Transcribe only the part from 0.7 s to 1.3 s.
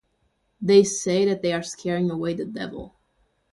say